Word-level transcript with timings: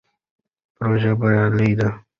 پروژه 0.77 1.11
بریالۍ 1.19 1.71
ده. 1.79 1.89